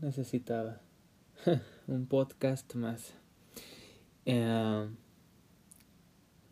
Necesitaba. 0.00 0.80
Un 1.86 2.06
podcast 2.06 2.74
más. 2.74 3.14
Eh, 4.26 4.88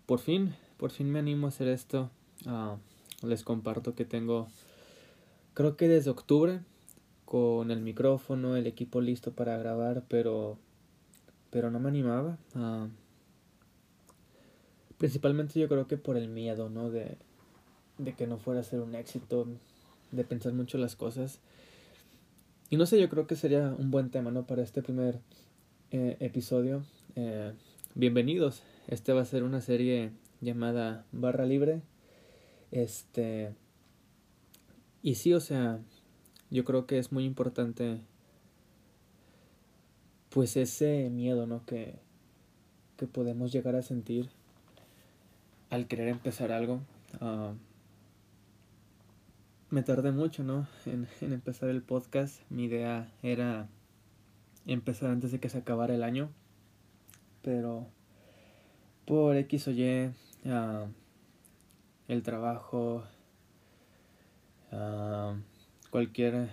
por 0.06 0.18
fin, 0.18 0.54
por 0.76 0.90
fin 0.90 1.10
me 1.10 1.18
animo 1.18 1.46
a 1.46 1.48
hacer 1.48 1.68
esto. 1.68 2.10
Ah, 2.46 2.76
les 3.22 3.42
comparto 3.42 3.94
que 3.94 4.04
tengo, 4.04 4.48
creo 5.54 5.76
que 5.76 5.88
desde 5.88 6.10
octubre, 6.10 6.60
con 7.24 7.70
el 7.70 7.80
micrófono, 7.80 8.56
el 8.56 8.66
equipo 8.66 9.00
listo 9.00 9.32
para 9.32 9.56
grabar, 9.56 10.04
pero, 10.08 10.58
pero 11.50 11.70
no 11.70 11.80
me 11.80 11.88
animaba. 11.88 12.36
Ah, 12.54 12.88
principalmente 14.98 15.58
yo 15.58 15.68
creo 15.68 15.86
que 15.86 15.96
por 15.96 16.16
el 16.16 16.28
miedo, 16.28 16.68
¿no? 16.68 16.90
De, 16.90 17.16
de 17.98 18.14
que 18.14 18.26
no 18.26 18.38
fuera 18.38 18.60
a 18.60 18.64
ser 18.64 18.80
un 18.80 18.94
éxito, 18.94 19.46
de 20.10 20.24
pensar 20.24 20.52
mucho 20.52 20.78
las 20.78 20.96
cosas. 20.96 21.40
Y 22.72 22.78
no 22.78 22.86
sé, 22.86 22.98
yo 22.98 23.10
creo 23.10 23.26
que 23.26 23.36
sería 23.36 23.74
un 23.78 23.90
buen 23.90 24.08
tema, 24.08 24.30
¿no? 24.30 24.46
Para 24.46 24.62
este 24.62 24.82
primer 24.82 25.20
eh, 25.90 26.16
episodio. 26.20 26.82
Eh, 27.16 27.52
bienvenidos. 27.94 28.62
Este 28.88 29.12
va 29.12 29.20
a 29.20 29.26
ser 29.26 29.42
una 29.42 29.60
serie 29.60 30.10
llamada 30.40 31.04
Barra 31.12 31.44
Libre. 31.44 31.82
Este. 32.70 33.52
Y 35.02 35.16
sí, 35.16 35.34
o 35.34 35.40
sea, 35.40 35.80
yo 36.48 36.64
creo 36.64 36.86
que 36.86 36.98
es 36.98 37.12
muy 37.12 37.26
importante. 37.26 38.00
Pues 40.30 40.56
ese 40.56 41.10
miedo, 41.10 41.46
¿no? 41.46 41.66
Que, 41.66 41.96
que 42.96 43.06
podemos 43.06 43.52
llegar 43.52 43.76
a 43.76 43.82
sentir 43.82 44.30
al 45.68 45.86
querer 45.88 46.08
empezar 46.08 46.52
algo. 46.52 46.80
Uh, 47.20 47.52
me 49.72 49.82
tardé 49.82 50.12
mucho, 50.12 50.44
¿no? 50.44 50.68
En, 50.84 51.08
empezar 51.22 51.70
el 51.70 51.82
podcast. 51.82 52.42
Mi 52.50 52.64
idea 52.64 53.10
era 53.22 53.68
empezar 54.66 55.10
antes 55.10 55.32
de 55.32 55.40
que 55.40 55.48
se 55.48 55.56
acabara 55.56 55.94
el 55.94 56.02
año. 56.02 56.30
Pero 57.40 57.88
por 59.06 59.34
X 59.34 59.68
o 59.68 59.70
Y, 59.70 60.10
uh, 60.44 60.88
el 62.06 62.22
trabajo, 62.22 63.02
uh, 64.72 65.36
cualquier, 65.88 66.50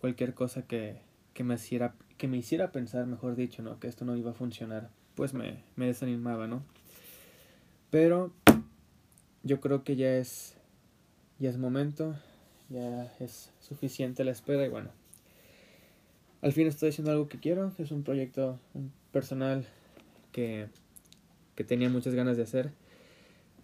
cualquier 0.00 0.32
cosa 0.32 0.62
que, 0.62 1.02
que, 1.34 1.44
me 1.44 1.56
hiciera, 1.56 1.94
que 2.16 2.26
me 2.26 2.38
hiciera 2.38 2.72
pensar, 2.72 3.06
mejor 3.06 3.36
dicho, 3.36 3.62
¿no? 3.62 3.80
Que 3.80 3.88
esto 3.88 4.06
no 4.06 4.16
iba 4.16 4.30
a 4.30 4.34
funcionar, 4.34 4.88
pues 5.14 5.34
me, 5.34 5.62
me 5.76 5.88
desanimaba, 5.88 6.46
¿no? 6.46 6.62
Pero 7.90 8.32
yo 9.42 9.60
creo 9.60 9.84
que 9.84 9.96
ya 9.96 10.16
es, 10.16 10.56
ya 11.38 11.50
es 11.50 11.58
momento 11.58 12.16
ya 12.72 13.12
es 13.20 13.50
suficiente 13.60 14.24
la 14.24 14.32
espera 14.32 14.64
y 14.64 14.68
bueno, 14.68 14.90
al 16.40 16.52
fin 16.52 16.66
estoy 16.66 16.88
haciendo 16.88 17.12
algo 17.12 17.28
que 17.28 17.38
quiero, 17.38 17.72
es 17.78 17.90
un 17.90 18.02
proyecto 18.02 18.58
personal 19.12 19.66
que, 20.32 20.68
que 21.54 21.64
tenía 21.64 21.88
muchas 21.88 22.14
ganas 22.14 22.36
de 22.36 22.42
hacer. 22.42 22.72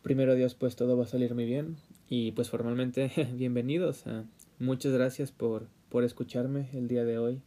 Primero 0.03 0.35
Dios, 0.35 0.55
pues 0.55 0.77
todo 0.77 0.97
va 0.97 1.05
a 1.05 1.09
salir 1.09 1.35
muy 1.35 1.47
bien 1.47 1.77
y 2.09 2.33
pues 2.33 2.51
formalmente 2.51 3.11
bienvenidos. 3.35 4.05
muchas 4.59 4.93
gracias 4.93 5.33
por, 5.33 5.67
por 5.89 6.05
escucharme 6.05 6.69
el 6.73 6.89
día 6.89 7.05
de 7.05 7.19
hoy 7.19 7.41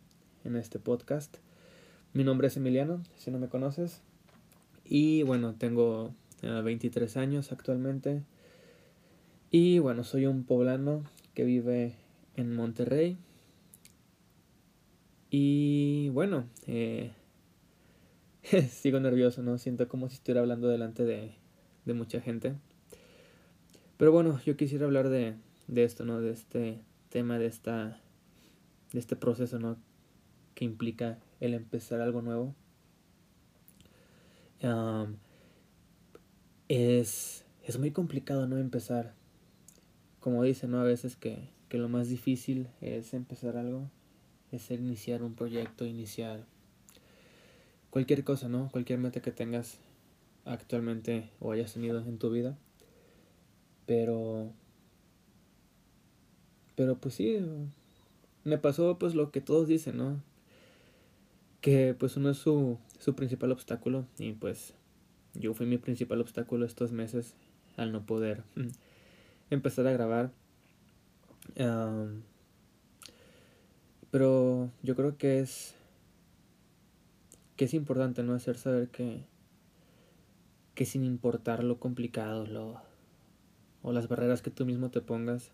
en 0.43 0.55
este 0.55 0.79
podcast. 0.79 1.37
Mi 2.13 2.23
nombre 2.23 2.47
es 2.47 2.57
Emiliano, 2.57 3.01
si 3.15 3.31
no 3.31 3.39
me 3.39 3.47
conoces. 3.47 4.01
Y 4.83 5.23
bueno, 5.23 5.55
tengo 5.57 6.13
23 6.41 7.15
años 7.17 7.51
actualmente. 7.53 8.23
Y 9.49 9.79
bueno, 9.79 10.03
soy 10.03 10.25
un 10.25 10.43
poblano 10.43 11.03
que 11.33 11.43
vive 11.43 11.95
en 12.35 12.55
Monterrey. 12.55 13.17
Y 15.29 16.09
bueno, 16.09 16.45
eh, 16.67 17.11
sigo 18.69 18.99
nervioso, 18.99 19.41
¿no? 19.41 19.57
Siento 19.57 19.87
como 19.87 20.09
si 20.09 20.15
estuviera 20.15 20.41
hablando 20.41 20.67
delante 20.67 21.05
de, 21.05 21.35
de 21.85 21.93
mucha 21.93 22.21
gente. 22.21 22.55
Pero 23.97 24.11
bueno, 24.11 24.39
yo 24.45 24.57
quisiera 24.57 24.85
hablar 24.85 25.09
de, 25.09 25.35
de 25.67 25.83
esto, 25.83 26.05
¿no? 26.05 26.21
De 26.21 26.31
este 26.31 26.81
tema, 27.09 27.39
de 27.39 27.45
esta 27.45 28.01
de 28.91 28.99
este 28.99 29.15
proceso, 29.15 29.59
¿no? 29.59 29.77
Que 30.53 30.65
implica 30.65 31.19
el 31.39 31.53
empezar 31.53 32.01
algo 32.01 32.21
nuevo. 32.21 32.55
es, 36.67 37.45
es 37.63 37.79
muy 37.79 37.91
complicado, 37.91 38.47
¿no? 38.47 38.57
Empezar 38.57 39.13
como 40.21 40.43
dicen, 40.43 40.71
¿no? 40.71 40.79
A 40.79 40.83
veces 40.83 41.17
que, 41.17 41.49
que 41.67 41.77
lo 41.77 41.89
más 41.89 42.07
difícil 42.07 42.67
es 42.79 43.13
empezar 43.13 43.57
algo, 43.57 43.89
es 44.51 44.71
iniciar 44.71 45.23
un 45.23 45.33
proyecto, 45.33 45.85
iniciar 45.85 46.45
cualquier 47.89 48.23
cosa, 48.23 48.47
¿no? 48.47 48.69
Cualquier 48.71 48.99
meta 48.99 49.19
que 49.19 49.31
tengas 49.31 49.79
actualmente 50.45 51.29
o 51.39 51.51
hayas 51.51 51.73
tenido 51.73 51.99
en 51.99 52.17
tu 52.17 52.29
vida. 52.29 52.57
Pero... 53.85 54.53
Pero 56.75 56.95
pues 56.97 57.15
sí, 57.15 57.37
me 58.43 58.57
pasó 58.57 58.97
pues 58.97 59.15
lo 59.15 59.31
que 59.31 59.41
todos 59.41 59.67
dicen, 59.67 59.97
¿no? 59.97 60.21
Que 61.61 61.95
pues 61.97 62.15
uno 62.15 62.29
es 62.29 62.37
su, 62.37 62.77
su 62.99 63.15
principal 63.15 63.51
obstáculo 63.51 64.05
y 64.17 64.33
pues 64.33 64.73
yo 65.33 65.53
fui 65.53 65.65
mi 65.65 65.77
principal 65.77 66.21
obstáculo 66.21 66.65
estos 66.65 66.91
meses 66.91 67.35
al 67.75 67.91
no 67.91 68.05
poder 68.05 68.43
empezar 69.51 69.85
a 69.87 69.91
grabar. 69.91 70.31
pero 74.09 74.69
yo 74.81 74.95
creo 74.95 75.17
que 75.17 75.39
es 75.39 75.75
que 77.55 77.65
es 77.65 77.73
importante 77.73 78.23
no 78.23 78.33
hacer 78.33 78.57
saber 78.57 78.89
que 78.89 79.23
que 80.73 80.85
sin 80.85 81.03
importar 81.03 81.63
lo 81.63 81.79
complicado 81.79 82.47
lo 82.47 82.81
o 83.83 83.91
las 83.91 84.07
barreras 84.07 84.41
que 84.41 84.49
tú 84.49 84.65
mismo 84.65 84.89
te 84.89 85.01
pongas 85.01 85.51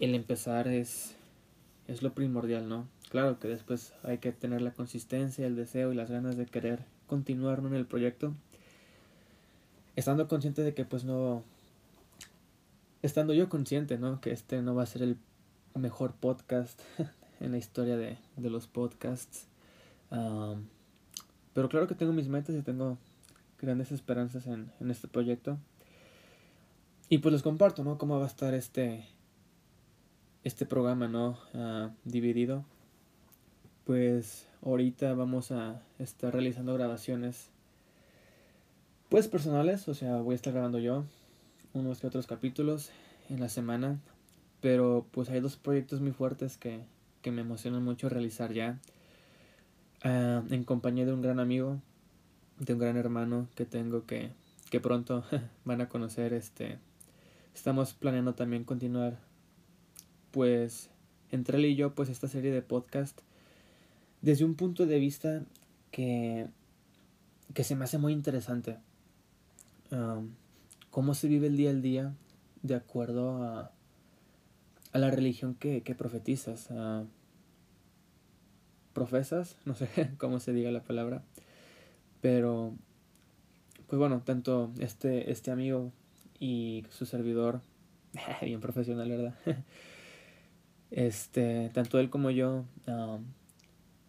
el 0.00 0.14
empezar 0.14 0.68
es 0.68 1.16
es 1.86 2.02
lo 2.02 2.12
primordial 2.12 2.68
no 2.68 2.86
claro 3.08 3.38
que 3.40 3.48
después 3.48 3.94
hay 4.02 4.18
que 4.18 4.32
tener 4.32 4.60
la 4.60 4.72
consistencia 4.72 5.46
el 5.46 5.56
deseo 5.56 5.92
y 5.92 5.96
las 5.96 6.10
ganas 6.10 6.36
de 6.36 6.46
querer 6.46 6.84
continuar 7.08 7.60
en 7.60 7.74
el 7.74 7.86
proyecto. 7.86 8.34
Estando 9.96 10.28
consciente 10.28 10.62
de 10.62 10.74
que 10.74 10.84
pues 10.84 11.02
no 11.02 11.42
estando 13.02 13.34
yo 13.34 13.48
consciente, 13.48 13.98
¿no? 13.98 14.20
Que 14.20 14.32
este 14.32 14.62
no 14.62 14.74
va 14.74 14.82
a 14.82 14.86
ser 14.86 15.02
el 15.02 15.16
mejor 15.74 16.14
podcast 16.14 16.80
en 17.40 17.52
la 17.52 17.58
historia 17.58 17.96
de, 17.96 18.18
de 18.36 18.50
los 18.50 18.66
podcasts. 18.66 19.46
pero 20.10 21.68
claro 21.68 21.86
que 21.86 21.94
tengo 21.94 22.12
mis 22.12 22.28
metas 22.28 22.54
y 22.56 22.62
tengo 22.62 22.98
grandes 23.60 23.92
esperanzas 23.92 24.46
en, 24.46 24.70
en 24.80 24.90
este 24.90 25.08
proyecto. 25.08 25.58
Y 27.08 27.18
pues 27.18 27.32
les 27.32 27.42
comparto, 27.42 27.84
¿no? 27.84 27.96
Cómo 27.96 28.18
va 28.18 28.24
a 28.24 28.28
estar 28.28 28.52
este, 28.54 29.06
este 30.44 30.66
programa, 30.66 31.08
¿no? 31.08 31.38
Uh, 31.54 31.90
dividido. 32.04 32.64
Pues 33.84 34.46
ahorita 34.62 35.14
vamos 35.14 35.50
a 35.50 35.80
estar 35.98 36.34
realizando 36.34 36.74
grabaciones, 36.74 37.48
pues 39.08 39.28
personales, 39.28 39.88
o 39.88 39.94
sea, 39.94 40.18
voy 40.18 40.34
a 40.34 40.36
estar 40.36 40.52
grabando 40.52 40.78
yo 40.78 41.04
unos 41.72 42.00
que 42.00 42.06
otros 42.06 42.26
capítulos 42.26 42.90
en 43.28 43.40
la 43.40 43.48
semana, 43.48 43.98
pero 44.60 45.06
pues 45.10 45.28
hay 45.30 45.40
dos 45.40 45.56
proyectos 45.56 46.00
muy 46.00 46.12
fuertes 46.12 46.56
que, 46.56 46.80
que 47.22 47.30
me 47.30 47.42
emocionan 47.42 47.82
mucho 47.82 48.08
realizar 48.08 48.52
ya, 48.52 48.78
uh, 50.04 50.52
en 50.52 50.64
compañía 50.64 51.06
de 51.06 51.12
un 51.12 51.22
gran 51.22 51.40
amigo, 51.40 51.80
de 52.58 52.72
un 52.72 52.78
gran 52.78 52.96
hermano 52.96 53.48
que 53.54 53.64
tengo 53.64 54.06
que, 54.06 54.30
que 54.70 54.80
pronto 54.80 55.24
van 55.64 55.80
a 55.80 55.88
conocer, 55.88 56.32
este, 56.32 56.78
estamos 57.54 57.94
planeando 57.94 58.34
también 58.34 58.64
continuar, 58.64 59.18
pues, 60.30 60.90
entre 61.30 61.58
él 61.58 61.66
y 61.66 61.76
yo, 61.76 61.94
pues 61.94 62.08
esta 62.08 62.28
serie 62.28 62.50
de 62.50 62.62
podcast, 62.62 63.20
desde 64.22 64.44
un 64.44 64.54
punto 64.54 64.86
de 64.86 64.98
vista 64.98 65.42
que, 65.90 66.48
que 67.54 67.64
se 67.64 67.76
me 67.76 67.84
hace 67.84 67.98
muy 67.98 68.12
interesante. 68.12 68.78
Um, 69.90 70.30
cómo 70.98 71.14
se 71.14 71.28
vive 71.28 71.46
el 71.46 71.56
día 71.56 71.70
al 71.70 71.80
día 71.80 72.12
de 72.62 72.74
acuerdo 72.74 73.44
a, 73.44 73.70
a 74.90 74.98
la 74.98 75.12
religión 75.12 75.54
que, 75.54 75.84
que 75.84 75.94
profetizas. 75.94 76.70
profesas, 78.94 79.58
no 79.64 79.76
sé 79.76 79.88
cómo 80.18 80.40
se 80.40 80.52
diga 80.52 80.72
la 80.72 80.82
palabra, 80.82 81.22
pero 82.20 82.74
pues 83.86 83.96
bueno, 83.96 84.22
tanto 84.24 84.72
este, 84.80 85.30
este 85.30 85.52
amigo 85.52 85.92
y 86.40 86.84
su 86.90 87.06
servidor, 87.06 87.60
bien 88.42 88.60
profesional, 88.60 89.08
¿verdad? 89.08 89.34
Este, 90.90 91.70
tanto 91.74 92.00
él 92.00 92.10
como 92.10 92.30
yo, 92.30 92.64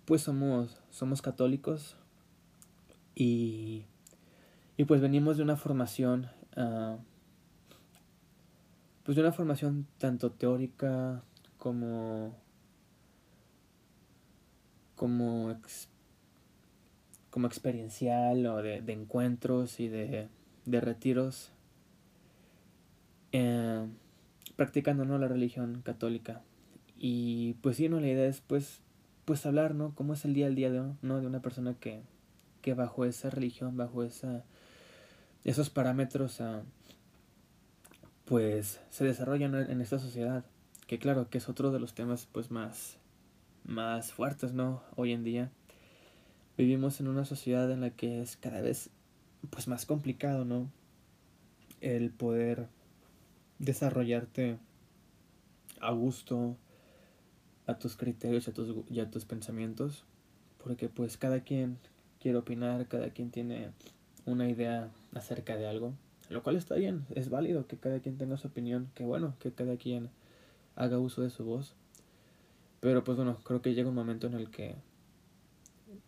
pues 0.06 0.24
somos, 0.24 0.82
somos 0.90 1.22
católicos 1.22 1.98
y, 3.14 3.84
y 4.76 4.86
pues 4.86 5.02
venimos 5.02 5.38
de 5.38 5.44
una 5.44 5.56
formación 5.56 6.30
Ah, 6.60 6.98
pues 9.04 9.16
de 9.16 9.22
una 9.22 9.32
formación 9.32 9.88
tanto 9.98 10.32
teórica 10.32 11.24
como 11.58 12.36
como, 15.00 15.56
como 17.30 17.48
experiencial 17.48 18.46
o 18.46 18.62
de, 18.62 18.84
encuentros 18.88 19.80
y 19.80 19.88
de, 19.88 20.28
de 20.66 20.82
retiros 20.82 21.54
eh, 23.32 23.88
practicando 24.58 25.06
¿no? 25.06 25.18
la 25.18 25.30
religión 25.30 25.82
católica. 25.86 26.42
Y 26.98 27.54
pues 27.62 27.78
sí, 27.78 27.88
¿no? 27.88 28.02
la 28.02 28.10
idea 28.10 28.28
es 28.28 28.42
pues, 28.42 28.82
pues 29.24 29.46
hablar, 29.46 29.74
¿no? 29.74 29.96
Cómo 29.96 30.14
es 30.14 30.26
el 30.26 30.34
día 30.34 30.48
al 30.48 30.56
día 30.56 30.70
de, 30.70 30.84
¿no? 31.02 31.22
de 31.22 31.28
una 31.28 31.42
persona 31.42 31.76
que, 31.76 32.02
que 32.62 32.74
bajo 32.74 33.06
esa 33.06 33.30
religión, 33.30 33.78
bajo 33.78 34.04
esa, 34.04 34.44
esos 35.44 35.70
parámetros, 35.70 36.40
uh, 36.40 36.62
pues 38.26 38.80
se 38.90 39.06
desarrollan 39.06 39.56
en 39.56 39.82
esta 39.82 40.00
sociedad. 40.00 40.46
Que 40.88 41.00
claro, 41.00 41.30
que 41.30 41.38
es 41.38 41.50
otro 41.50 41.72
de 41.72 41.80
los 41.80 41.94
temas 41.94 42.28
pues 42.32 42.52
más, 42.52 42.98
más 43.64 44.12
fuertes, 44.12 44.54
¿no? 44.54 44.82
Hoy 44.96 45.12
en 45.12 45.24
día. 45.24 45.52
Vivimos 46.58 47.00
en 47.00 47.08
una 47.08 47.26
sociedad 47.26 47.72
en 47.72 47.82
la 47.82 47.92
que 47.92 48.22
es 48.22 48.38
cada 48.38 48.62
vez 48.62 48.90
pues 49.50 49.68
más 49.68 49.86
complicado, 49.86 50.46
¿no? 50.46 50.70
El 51.80 52.10
poder 52.12 52.68
desarrollarte 53.60 54.58
a 55.80 55.92
gusto, 55.92 56.58
a 57.68 57.78
tus 57.78 57.96
criterios 57.96 58.48
a 58.48 58.54
tus, 58.54 58.76
y 58.90 59.00
a 59.00 59.10
tus 59.10 59.26
pensamientos, 59.26 60.04
porque 60.64 60.90
pues 60.90 61.18
cada 61.18 61.42
quien 61.42 61.78
quiere 62.20 62.38
opinar, 62.38 62.88
cada 62.88 63.12
quien 63.12 63.32
tiene 63.32 63.70
una 64.26 64.50
idea 64.50 64.90
acerca 65.14 65.58
de 65.58 65.68
algo, 65.68 65.94
lo 66.30 66.44
cual 66.44 66.56
está 66.56 66.76
bien, 66.76 67.06
es 67.16 67.30
válido 67.30 67.68
que 67.68 67.78
cada 67.78 68.00
quien 68.00 68.18
tenga 68.18 68.38
su 68.38 68.48
opinión, 68.48 68.92
que 68.94 69.04
bueno, 69.04 69.36
que 69.40 69.52
cada 69.52 69.78
quien 69.78 70.10
haga 70.76 71.00
uso 71.00 71.22
de 71.22 71.30
su 71.30 71.44
voz, 71.46 71.76
pero 72.80 73.04
pues 73.04 73.18
bueno, 73.18 73.38
creo 73.44 73.62
que 73.62 73.74
llega 73.74 73.90
un 73.90 73.96
momento 73.96 74.28
en 74.28 74.34
el 74.34 74.50
que 74.50 74.76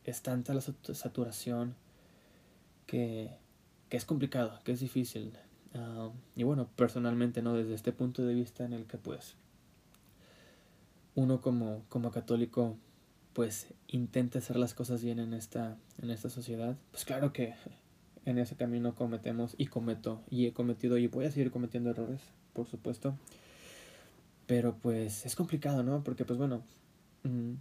es 0.03 0.21
tanta 0.21 0.53
la 0.53 0.61
saturación 0.61 1.75
que, 2.85 3.31
que 3.89 3.97
es 3.97 4.05
complicado, 4.05 4.59
que 4.63 4.71
es 4.71 4.79
difícil. 4.79 5.33
Y 6.35 6.43
bueno, 6.43 6.69
personalmente, 6.75 7.41
¿no? 7.41 7.53
Desde 7.53 7.73
este 7.73 7.93
punto 7.93 8.23
de 8.25 8.33
vista 8.33 8.65
en 8.65 8.73
el 8.73 8.85
que 8.85 8.97
pues 8.97 9.35
uno 11.15 11.41
como, 11.41 11.83
como 11.89 12.11
católico 12.11 12.77
pues 13.33 13.67
intenta 13.87 14.39
hacer 14.39 14.57
las 14.57 14.73
cosas 14.73 15.03
bien 15.03 15.19
en 15.19 15.33
esta, 15.33 15.77
en 16.01 16.09
esta 16.09 16.29
sociedad, 16.29 16.75
pues 16.91 17.05
claro 17.05 17.31
que 17.31 17.53
en 18.25 18.37
ese 18.37 18.55
camino 18.55 18.95
cometemos 18.95 19.55
y 19.57 19.67
cometo 19.67 20.21
y 20.29 20.45
he 20.45 20.53
cometido 20.53 20.97
y 20.97 21.07
voy 21.07 21.25
a 21.25 21.31
seguir 21.31 21.51
cometiendo 21.51 21.89
errores, 21.89 22.21
por 22.53 22.67
supuesto. 22.67 23.15
Pero 24.47 24.75
pues 24.81 25.25
es 25.25 25.35
complicado, 25.35 25.83
¿no? 25.83 26.03
Porque 26.03 26.25
pues 26.25 26.37
bueno, 26.37 26.61
mm, 27.23 27.53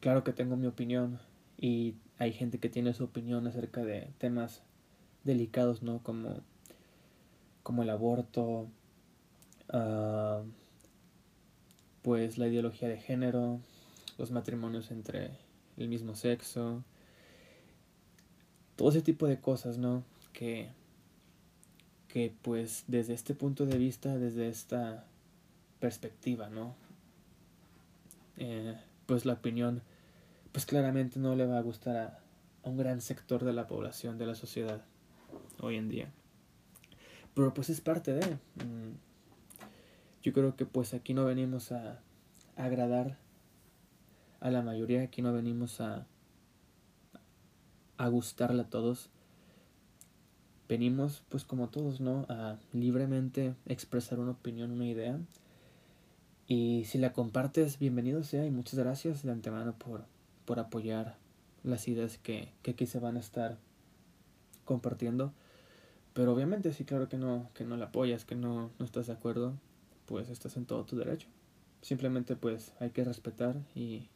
claro 0.00 0.24
que 0.24 0.32
tengo 0.32 0.56
mi 0.56 0.66
opinión 0.66 1.18
y 1.58 1.94
hay 2.18 2.32
gente 2.32 2.58
que 2.58 2.68
tiene 2.68 2.94
su 2.94 3.04
opinión 3.04 3.46
acerca 3.46 3.84
de 3.84 4.08
temas 4.18 4.62
delicados, 5.24 5.82
¿no? 5.82 6.02
Como, 6.02 6.40
como 7.62 7.82
el 7.82 7.90
aborto, 7.90 8.68
uh, 9.72 10.44
pues 12.02 12.38
la 12.38 12.48
ideología 12.48 12.88
de 12.88 12.98
género, 12.98 13.60
los 14.18 14.30
matrimonios 14.30 14.90
entre 14.90 15.30
el 15.76 15.88
mismo 15.88 16.14
sexo, 16.14 16.82
todo 18.82 18.90
ese 18.90 19.02
tipo 19.02 19.28
de 19.28 19.38
cosas, 19.38 19.78
¿no? 19.78 20.02
Que, 20.32 20.68
que 22.08 22.34
pues 22.42 22.82
desde 22.88 23.14
este 23.14 23.32
punto 23.32 23.64
de 23.64 23.78
vista, 23.78 24.18
desde 24.18 24.48
esta 24.48 25.04
perspectiva, 25.78 26.48
¿no? 26.48 26.74
Eh, 28.38 28.76
pues 29.06 29.24
la 29.24 29.34
opinión, 29.34 29.82
pues 30.50 30.66
claramente 30.66 31.20
no 31.20 31.36
le 31.36 31.46
va 31.46 31.58
a 31.58 31.62
gustar 31.62 31.96
a, 31.96 32.18
un 32.64 32.76
gran 32.76 33.00
sector 33.00 33.44
de 33.44 33.52
la 33.52 33.68
población, 33.68 34.18
de 34.18 34.26
la 34.26 34.34
sociedad, 34.34 34.82
hoy 35.60 35.76
en 35.76 35.88
día. 35.88 36.10
Pero 37.34 37.54
pues 37.54 37.70
es 37.70 37.80
parte 37.80 38.12
de... 38.14 38.26
Mm, 38.26 38.96
yo 40.24 40.32
creo 40.32 40.56
que 40.56 40.66
pues 40.66 40.92
aquí 40.92 41.14
no 41.14 41.24
venimos 41.24 41.70
a, 41.70 42.00
agradar 42.56 43.16
a 44.40 44.50
la 44.50 44.60
mayoría, 44.60 45.02
aquí 45.02 45.22
no 45.22 45.32
venimos 45.32 45.80
a, 45.80 46.04
a 48.02 48.08
gustarle 48.08 48.62
a 48.62 48.68
todos. 48.68 49.10
Venimos 50.68 51.22
pues 51.28 51.44
como 51.44 51.68
todos, 51.68 52.00
¿no? 52.00 52.26
A 52.28 52.58
libremente 52.72 53.54
expresar 53.66 54.18
una 54.18 54.32
opinión, 54.32 54.72
una 54.72 54.86
idea. 54.86 55.20
Y 56.48 56.84
si 56.86 56.98
la 56.98 57.12
compartes, 57.12 57.78
bienvenido 57.78 58.24
sea 58.24 58.44
y 58.44 58.50
muchas 58.50 58.78
gracias 58.78 59.22
de 59.22 59.30
antemano 59.30 59.74
por, 59.78 60.04
por 60.44 60.58
apoyar 60.58 61.16
las 61.62 61.86
ideas 61.86 62.18
que, 62.18 62.48
que 62.62 62.72
aquí 62.72 62.86
se 62.86 62.98
van 62.98 63.16
a 63.16 63.20
estar 63.20 63.58
compartiendo. 64.64 65.32
Pero 66.12 66.32
obviamente 66.32 66.72
sí, 66.72 66.84
claro 66.84 67.08
que 67.08 67.18
no, 67.18 67.50
que 67.54 67.64
no 67.64 67.76
la 67.76 67.86
apoyas, 67.86 68.24
que 68.24 68.34
no, 68.34 68.70
no 68.78 68.84
estás 68.84 69.06
de 69.06 69.12
acuerdo 69.12 69.54
pues 70.06 70.28
estás 70.28 70.56
en 70.56 70.66
todo 70.66 70.84
tu 70.84 70.96
derecho. 70.96 71.28
Simplemente 71.80 72.36
pues 72.36 72.72
hay 72.80 72.90
que 72.90 73.04
respetar 73.04 73.56
y, 73.74 74.08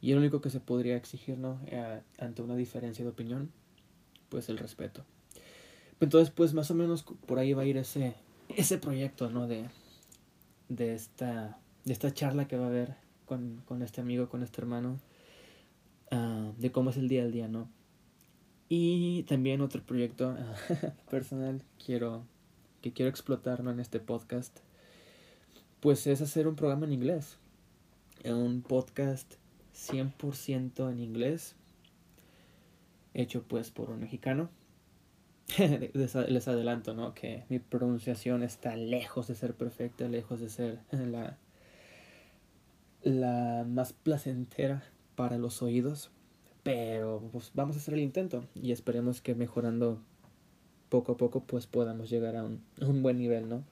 y 0.00 0.12
el 0.12 0.18
único 0.18 0.40
que 0.40 0.50
se 0.50 0.60
podría 0.60 0.96
exigir. 0.96 1.38
Eh, 1.66 2.00
ante 2.18 2.42
una 2.42 2.56
diferencia 2.56 3.04
de 3.04 3.10
opinión, 3.10 3.50
pues 4.28 4.48
el 4.48 4.58
respeto. 4.58 5.04
Entonces 6.00 6.30
pues 6.30 6.54
más 6.54 6.70
o 6.70 6.74
menos 6.74 7.04
por 7.26 7.38
ahí 7.38 7.52
va 7.52 7.62
a 7.62 7.66
ir 7.66 7.76
ese, 7.76 8.14
ese 8.48 8.78
proyecto, 8.78 9.30
¿no? 9.30 9.46
De, 9.46 9.68
de, 10.68 10.94
esta, 10.94 11.58
de 11.84 11.92
esta 11.92 12.12
charla 12.12 12.46
que 12.46 12.56
va 12.56 12.66
a 12.66 12.68
haber 12.68 12.94
con, 13.26 13.62
con 13.66 13.82
este 13.82 14.00
amigo, 14.00 14.28
con 14.28 14.42
este 14.42 14.60
hermano, 14.60 14.98
uh, 16.12 16.52
de 16.58 16.70
cómo 16.70 16.90
es 16.90 16.96
el 16.96 17.08
día 17.08 17.22
al 17.22 17.32
día, 17.32 17.48
¿no? 17.48 17.68
Y 18.68 19.24
también 19.24 19.60
otro 19.60 19.82
proyecto 19.82 20.30
uh, 20.30 21.10
personal, 21.10 21.62
quiero 21.84 22.24
que 22.80 22.92
quiero 22.92 23.10
explotar 23.10 23.60
en 23.60 23.80
este 23.80 23.98
podcast, 23.98 24.60
pues 25.80 26.06
es 26.06 26.20
hacer 26.20 26.46
un 26.46 26.54
programa 26.54 26.86
en 26.86 26.92
inglés. 26.92 27.38
Un 28.24 28.62
podcast 28.62 29.34
100% 29.78 30.90
en 30.90 30.98
inglés, 30.98 31.54
hecho 33.14 33.42
pues 33.42 33.70
por 33.70 33.90
un 33.90 34.00
mexicano. 34.00 34.50
Les 35.94 36.48
adelanto, 36.48 36.94
¿no? 36.94 37.14
Que 37.14 37.44
mi 37.48 37.58
pronunciación 37.58 38.42
está 38.42 38.76
lejos 38.76 39.28
de 39.28 39.34
ser 39.34 39.54
perfecta, 39.54 40.08
lejos 40.08 40.40
de 40.40 40.50
ser 40.50 40.80
la, 40.90 41.38
la 43.02 43.64
más 43.66 43.92
placentera 43.92 44.82
para 45.14 45.38
los 45.38 45.62
oídos. 45.62 46.10
Pero 46.64 47.26
pues 47.32 47.52
vamos 47.54 47.76
a 47.76 47.78
hacer 47.78 47.94
el 47.94 48.00
intento 48.00 48.44
y 48.54 48.72
esperemos 48.72 49.22
que 49.22 49.34
mejorando 49.34 50.02
poco 50.88 51.12
a 51.12 51.16
poco 51.16 51.44
pues 51.44 51.66
podamos 51.66 52.10
llegar 52.10 52.36
a 52.36 52.44
un, 52.44 52.62
un 52.80 53.02
buen 53.02 53.18
nivel, 53.18 53.48
¿no? 53.48 53.64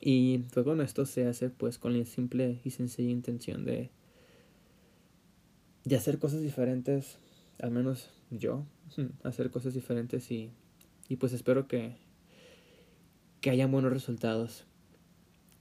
Y 0.00 0.38
pues 0.52 0.64
bueno, 0.64 0.82
esto 0.82 1.04
se 1.04 1.26
hace 1.26 1.50
pues 1.50 1.78
con 1.78 1.98
la 1.98 2.04
simple 2.04 2.60
y 2.64 2.70
sencilla 2.70 3.10
intención 3.10 3.64
de, 3.64 3.90
de 5.86 5.94
hacer 5.94 6.18
cosas 6.18 6.42
diferentes, 6.42 7.16
al 7.60 7.70
menos 7.70 8.10
yo, 8.30 8.66
hacer 9.22 9.50
cosas 9.50 9.72
diferentes 9.72 10.32
y, 10.32 10.50
y 11.08 11.16
pues 11.16 11.32
espero 11.32 11.68
que, 11.68 11.94
que 13.40 13.50
hayan 13.50 13.70
buenos 13.70 13.92
resultados. 13.92 14.64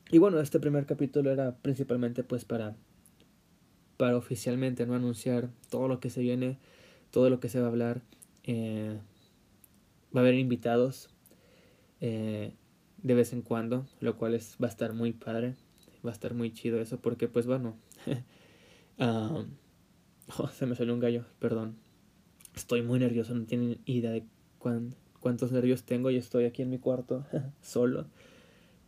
Y 0.09 0.17
bueno, 0.17 0.41
este 0.41 0.59
primer 0.59 0.87
capítulo 0.87 1.31
era 1.31 1.55
principalmente 1.57 2.23
pues 2.23 2.43
para, 2.43 2.75
para 3.97 4.17
oficialmente 4.17 4.87
no 4.87 4.95
anunciar 4.95 5.51
todo 5.69 5.87
lo 5.87 5.99
que 5.99 6.09
se 6.09 6.21
viene, 6.21 6.57
todo 7.11 7.29
lo 7.29 7.39
que 7.39 7.47
se 7.47 7.59
va 7.59 7.67
a 7.67 7.69
hablar. 7.69 8.01
Eh, 8.45 8.97
va 10.15 10.21
a 10.21 10.23
haber 10.23 10.35
invitados 10.35 11.09
eh, 12.01 12.51
de 13.03 13.13
vez 13.13 13.31
en 13.31 13.43
cuando, 13.43 13.85
lo 13.99 14.17
cual 14.17 14.33
es, 14.33 14.57
va 14.61 14.65
a 14.65 14.71
estar 14.71 14.93
muy 14.93 15.13
padre, 15.13 15.53
va 16.03 16.09
a 16.09 16.13
estar 16.13 16.33
muy 16.33 16.51
chido 16.51 16.81
eso, 16.81 16.99
porque 16.99 17.27
pues 17.27 17.45
bueno, 17.45 17.75
se 20.53 20.65
me 20.65 20.75
salió 20.75 20.93
un 20.93 20.99
gallo, 20.99 21.25
perdón, 21.39 21.75
estoy 22.55 22.81
muy 22.81 22.99
nervioso, 22.99 23.33
no 23.33 23.45
tienen 23.45 23.79
idea 23.85 24.11
de 24.11 24.25
cuántos 25.19 25.51
nervios 25.51 25.83
tengo 25.83 26.09
y 26.09 26.17
estoy 26.17 26.45
aquí 26.45 26.61
en 26.61 26.69
mi 26.69 26.79
cuarto 26.79 27.25
solo 27.61 28.05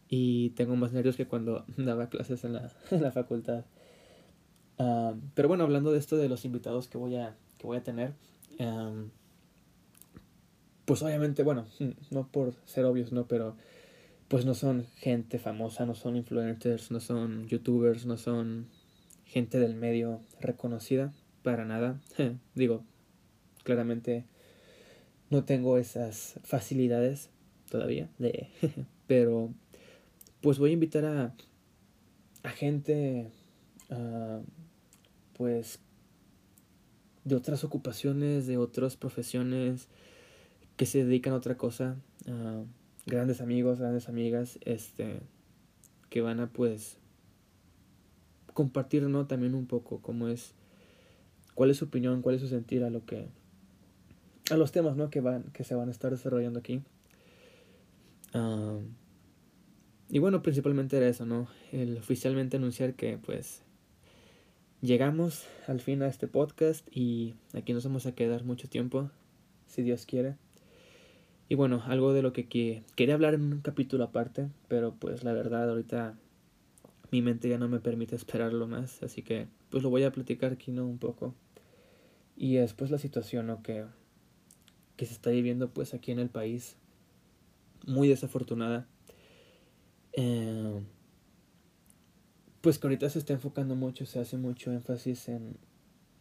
y 0.10 0.52
tengo 0.52 0.76
más 0.76 0.94
nervios 0.94 1.16
que 1.18 1.28
cuando 1.28 1.66
daba 1.78 2.10
clases 2.10 2.44
en 2.44 2.54
la, 2.54 2.72
en 2.92 3.02
la 3.02 3.12
facultad. 3.12 3.66
pero 5.34 5.48
bueno, 5.48 5.64
hablando 5.64 5.92
de 5.92 6.00
esto 6.00 6.18
de 6.18 6.30
los 6.30 6.46
invitados 6.46 6.88
que 6.88 6.98
voy 6.98 7.16
a, 7.16 7.36
que 7.58 7.68
voy 7.68 7.78
a 7.78 7.84
tener, 7.84 8.14
pues 10.86 11.02
obviamente, 11.02 11.44
bueno, 11.44 11.66
no 12.12 12.28
por 12.28 12.54
ser 12.66 12.86
obvios, 12.86 13.12
¿no? 13.12 13.28
Pero 13.28 13.56
pues 14.28 14.46
no 14.46 14.54
son 14.54 14.86
gente 14.96 15.40
famosa, 15.40 15.86
no 15.86 15.96
son 15.96 16.16
influencers, 16.16 16.92
no 16.92 17.00
son 17.00 17.48
youtubers, 17.48 18.06
no 18.06 18.18
son 18.18 18.68
gente 19.26 19.60
del 19.60 19.76
medio 19.76 20.22
reconocida, 20.40 21.14
para 21.48 21.64
nada. 21.64 21.98
Digo, 22.56 22.84
claramente 23.64 24.26
no 25.30 25.46
tengo 25.46 25.78
esas 25.78 26.42
facilidades 26.44 27.30
todavía, 27.72 28.10
de, 28.18 28.50
pero 29.08 29.54
pues 30.42 30.60
voy 30.60 30.72
a 30.72 30.74
invitar 30.74 31.06
a, 31.06 31.34
a 32.44 32.50
gente 32.50 33.32
pues 35.38 35.80
de 37.24 37.36
otras 37.36 37.64
ocupaciones, 37.64 38.46
de 38.46 38.58
otras 38.58 38.98
profesiones 38.98 39.88
que 40.76 40.86
se 40.86 41.06
dedican 41.06 41.32
a 41.32 41.38
otra 41.38 41.56
cosa, 41.56 41.96
grandes 43.06 43.40
amigos, 43.40 43.80
grandes 43.80 44.10
amigas, 44.10 44.60
este, 44.66 45.22
que 46.10 46.20
van 46.20 46.42
a 46.42 46.50
pues 46.50 46.98
compartir, 48.54 49.04
¿no? 49.04 49.28
También 49.28 49.56
un 49.56 49.66
poco 49.66 50.02
cómo 50.02 50.28
es, 50.28 50.57
cuál 51.58 51.72
es 51.72 51.78
su 51.78 51.86
opinión, 51.86 52.22
cuál 52.22 52.36
es 52.36 52.42
su 52.42 52.48
sentir 52.48 52.84
a 52.84 52.92
lo 52.92 53.04
que, 53.04 53.30
a 54.52 54.58
los 54.58 54.72
temas, 54.72 54.96
¿no? 54.96 55.10
Que 55.10 55.22
van, 55.22 55.42
que 55.54 55.64
se 55.64 55.74
van 55.74 55.88
a 55.88 55.92
estar 55.92 56.12
desarrollando 56.12 56.60
aquí. 56.60 56.84
y 60.10 60.20
bueno, 60.20 60.44
principalmente 60.44 60.98
era 60.98 61.08
eso, 61.08 61.26
¿no? 61.26 61.48
El 61.72 61.98
oficialmente 61.98 62.58
anunciar 62.58 62.94
que 62.94 63.18
pues 63.18 63.64
llegamos 64.82 65.48
al 65.66 65.80
fin 65.80 66.04
a 66.04 66.08
este 66.08 66.28
podcast 66.28 66.88
y 66.96 67.34
aquí 67.54 67.74
nos 67.74 67.84
vamos 67.86 68.06
a 68.06 68.12
quedar 68.12 68.44
mucho 68.44 68.70
tiempo, 68.70 69.10
si 69.66 69.82
Dios 69.82 70.06
quiere. 70.06 70.36
Y 71.50 71.56
bueno, 71.56 71.82
algo 71.88 72.14
de 72.14 72.22
lo 72.22 72.34
que 72.34 72.48
quería 72.96 73.16
hablar 73.16 73.34
en 73.34 73.42
un 73.42 73.62
capítulo 73.62 74.04
aparte, 74.04 74.50
pero 74.68 74.94
pues 74.94 75.24
la 75.24 75.34
verdad 75.34 75.72
ahorita 75.72 76.20
mi 77.10 77.24
mente 77.24 77.50
ya 77.50 77.58
no 77.58 77.68
me 77.68 77.80
permite 77.80 78.16
esperarlo 78.16 78.68
más, 78.68 79.02
así 79.02 79.24
que 79.24 79.48
pues 79.72 79.82
lo 79.82 79.90
voy 79.90 80.04
a 80.04 80.12
platicar 80.12 80.54
aquí, 80.54 80.72
¿no? 80.72 80.86
Un 80.86 81.00
poco. 81.00 81.34
Y 82.38 82.56
después 82.56 82.92
la 82.92 83.00
situación, 83.00 83.48
¿no? 83.48 83.64
Que, 83.64 83.86
que 84.96 85.06
se 85.06 85.14
está 85.14 85.32
viviendo 85.32 85.70
pues 85.74 85.94
aquí 85.94 86.12
en 86.12 86.20
el 86.20 86.30
país, 86.30 86.78
muy 87.86 88.08
desafortunada. 88.08 88.88
Eh, 90.14 90.82
pues 92.62 92.80
que 92.80 92.88
ahorita 92.88 93.10
se 93.10 93.20
está 93.20 93.34
enfocando 93.34 93.76
mucho, 93.76 94.06
se 94.06 94.20
hace 94.20 94.38
mucho 94.38 94.72
énfasis 94.72 95.30
en, 95.30 95.58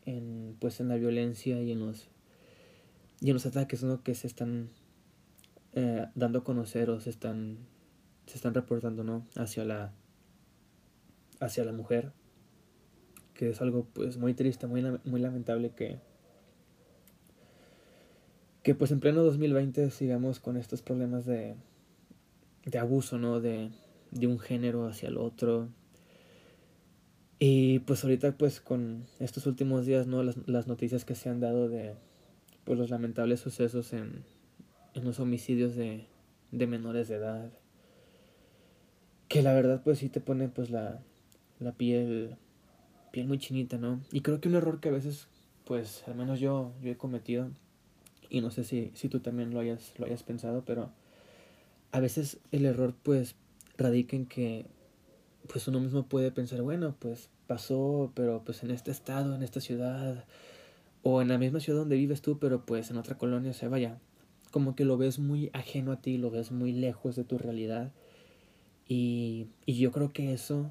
en 0.06 0.56
pues 0.60 0.80
en 0.80 0.88
la 0.88 0.96
violencia 0.96 1.60
y 1.60 1.72
en 1.72 1.80
los 1.80 2.08
y 3.20 3.28
en 3.30 3.34
los 3.34 3.46
ataques 3.46 3.82
¿no? 3.82 4.02
que 4.02 4.14
se 4.14 4.26
están 4.26 4.70
eh, 5.72 6.06
dando 6.14 6.40
a 6.40 6.44
conocer 6.44 6.90
o 6.90 7.00
se 7.00 7.10
están 7.10 7.58
se 8.26 8.36
están 8.36 8.54
reportando 8.54 9.04
no 9.04 9.26
hacia 9.34 9.64
la 9.64 9.92
hacia 11.40 11.64
la 11.64 11.72
mujer 11.72 12.12
que 13.36 13.50
es 13.50 13.60
algo 13.60 13.86
pues 13.92 14.16
muy 14.16 14.34
triste 14.34 14.66
muy 14.66 14.82
muy 15.04 15.20
lamentable 15.20 15.70
que 15.70 15.98
que 18.62 18.74
pues 18.74 18.90
en 18.90 19.00
pleno 19.00 19.22
2020 19.22 19.90
sigamos 19.90 20.40
con 20.40 20.56
estos 20.56 20.82
problemas 20.82 21.26
de 21.26 21.54
de 22.64 22.78
abuso 22.78 23.18
no 23.18 23.40
de 23.40 23.70
de 24.10 24.26
un 24.26 24.38
género 24.38 24.86
hacia 24.86 25.08
el 25.08 25.18
otro 25.18 25.68
y 27.38 27.80
pues 27.80 28.02
ahorita 28.02 28.32
pues 28.32 28.60
con 28.60 29.04
estos 29.18 29.46
últimos 29.46 29.84
días, 29.84 30.06
¿no? 30.06 30.22
Las, 30.22 30.36
las 30.46 30.66
noticias 30.66 31.04
que 31.04 31.14
se 31.14 31.28
han 31.28 31.40
dado 31.40 31.68
de 31.68 31.94
pues 32.64 32.78
los 32.78 32.90
lamentables 32.90 33.40
sucesos 33.40 33.92
en, 33.92 34.24
en 34.94 35.04
los 35.04 35.20
homicidios 35.20 35.76
de, 35.76 36.06
de 36.50 36.66
menores 36.66 37.08
de 37.08 37.16
edad. 37.16 37.50
Que 39.28 39.42
la 39.42 39.52
verdad 39.52 39.82
pues 39.84 39.98
sí 39.98 40.08
te 40.08 40.20
pone 40.20 40.48
pues 40.48 40.70
la, 40.70 41.02
la 41.60 41.72
piel, 41.72 42.36
piel 43.16 43.26
muy 43.26 43.38
chinita, 43.38 43.78
¿no? 43.78 44.02
Y 44.12 44.20
creo 44.20 44.42
que 44.42 44.50
un 44.50 44.56
error 44.56 44.78
que 44.78 44.90
a 44.90 44.92
veces 44.92 45.26
pues 45.64 46.04
al 46.06 46.16
menos 46.16 46.38
yo, 46.38 46.74
yo 46.82 46.92
he 46.92 46.98
cometido 46.98 47.48
y 48.28 48.42
no 48.42 48.50
sé 48.50 48.62
si, 48.62 48.90
si 48.92 49.08
tú 49.08 49.20
también 49.20 49.54
lo 49.54 49.60
hayas, 49.60 49.94
lo 49.96 50.04
hayas 50.04 50.22
pensado, 50.22 50.64
pero 50.66 50.90
a 51.92 52.00
veces 52.00 52.36
el 52.52 52.66
error 52.66 52.94
pues 53.02 53.34
radica 53.78 54.16
en 54.16 54.26
que 54.26 54.66
pues 55.50 55.66
uno 55.66 55.80
mismo 55.80 56.02
puede 56.02 56.30
pensar, 56.30 56.60
bueno, 56.60 56.94
pues 56.98 57.30
pasó, 57.46 58.12
pero 58.14 58.42
pues 58.44 58.62
en 58.62 58.70
este 58.70 58.90
estado, 58.90 59.34
en 59.34 59.42
esta 59.42 59.62
ciudad, 59.62 60.26
o 61.02 61.22
en 61.22 61.28
la 61.28 61.38
misma 61.38 61.60
ciudad 61.60 61.78
donde 61.78 61.96
vives 61.96 62.20
tú, 62.20 62.38
pero 62.38 62.66
pues 62.66 62.90
en 62.90 62.98
otra 62.98 63.16
colonia, 63.16 63.54
se 63.54 63.66
vaya, 63.66 63.98
como 64.50 64.76
que 64.76 64.84
lo 64.84 64.98
ves 64.98 65.18
muy 65.18 65.48
ajeno 65.54 65.92
a 65.92 66.02
ti, 66.02 66.18
lo 66.18 66.30
ves 66.30 66.52
muy 66.52 66.72
lejos 66.72 67.16
de 67.16 67.24
tu 67.24 67.38
realidad. 67.38 67.92
Y, 68.86 69.46
y 69.64 69.78
yo 69.78 69.90
creo 69.90 70.12
que 70.12 70.34
eso, 70.34 70.70